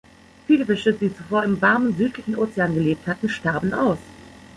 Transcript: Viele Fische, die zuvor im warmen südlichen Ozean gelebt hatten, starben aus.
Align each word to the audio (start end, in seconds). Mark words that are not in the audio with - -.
Viele 0.47 0.65
Fische, 0.65 0.93
die 0.93 1.15
zuvor 1.15 1.43
im 1.43 1.61
warmen 1.61 1.95
südlichen 1.95 2.35
Ozean 2.35 2.73
gelebt 2.73 3.05
hatten, 3.05 3.29
starben 3.29 3.71
aus. 3.71 3.99